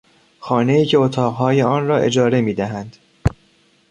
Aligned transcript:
خانهای 0.39 0.85
که 0.85 0.97
اتاقهای 0.97 1.61
آن 1.61 1.87
را 1.87 1.97
اجاره 1.97 2.41
میدهند 2.41 2.97